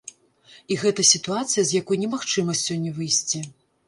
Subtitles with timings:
[0.75, 3.43] І гэта сітуацыя, з якой немагчыма сёння выйсці.